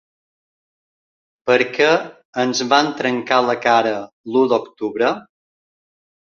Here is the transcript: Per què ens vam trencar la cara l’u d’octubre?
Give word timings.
Per 1.49 1.57
què 1.75 1.89
ens 2.43 2.61
vam 2.71 2.89
trencar 3.03 3.39
la 3.49 3.57
cara 3.67 3.93
l’u 4.33 4.43
d’octubre? 4.55 5.13